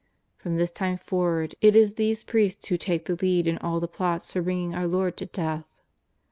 [0.35, 3.87] From this time forward it is these priests who take the lead in all the
[3.87, 5.83] plots for bringing our Lord to death.